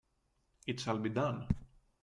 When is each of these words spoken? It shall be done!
It 0.65 0.79
shall 0.79 0.97
be 0.97 1.09
done! 1.09 1.45